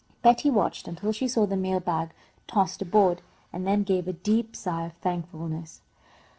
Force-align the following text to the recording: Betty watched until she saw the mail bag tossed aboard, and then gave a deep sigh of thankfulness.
Betty 0.23 0.49
watched 0.49 0.87
until 0.87 1.11
she 1.11 1.27
saw 1.27 1.45
the 1.45 1.55
mail 1.55 1.79
bag 1.79 2.09
tossed 2.47 2.81
aboard, 2.81 3.21
and 3.53 3.67
then 3.67 3.83
gave 3.83 4.07
a 4.07 4.13
deep 4.13 4.55
sigh 4.55 4.87
of 4.87 4.93
thankfulness. 4.93 5.81